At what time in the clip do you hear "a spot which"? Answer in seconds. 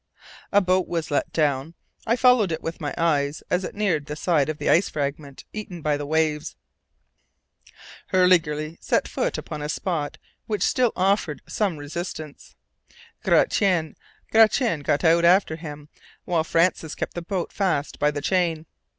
9.61-10.63